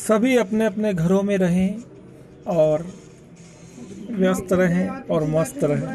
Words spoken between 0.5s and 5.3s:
अपने घरों में रहें और व्यस्त रहें और